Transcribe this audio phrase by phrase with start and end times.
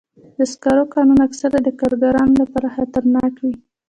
[0.37, 3.55] د سکرو کانونه اکثراً د کارګرانو لپاره خطرناک وي.